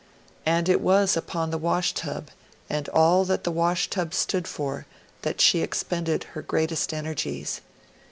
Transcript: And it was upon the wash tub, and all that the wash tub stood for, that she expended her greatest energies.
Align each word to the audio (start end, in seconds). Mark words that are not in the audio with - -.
And 0.47 0.67
it 0.67 0.81
was 0.81 1.15
upon 1.15 1.51
the 1.51 1.59
wash 1.59 1.93
tub, 1.93 2.31
and 2.71 2.89
all 2.89 3.23
that 3.25 3.43
the 3.43 3.51
wash 3.51 3.87
tub 3.87 4.15
stood 4.15 4.47
for, 4.47 4.87
that 5.21 5.39
she 5.39 5.61
expended 5.61 6.23
her 6.33 6.41
greatest 6.41 6.91
energies. 6.91 7.61